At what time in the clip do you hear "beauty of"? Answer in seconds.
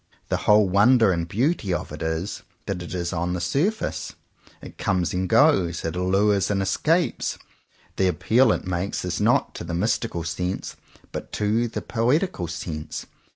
1.27-1.91